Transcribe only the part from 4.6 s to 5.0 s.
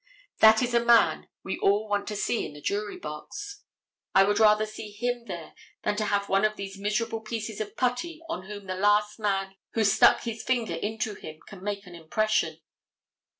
see